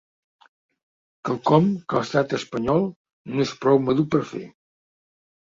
[1.29, 2.81] Quelcom que l’estat espanyol
[3.35, 4.43] ‘no és prou madur per fer’.